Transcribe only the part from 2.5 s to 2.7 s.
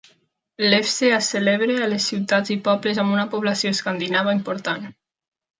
i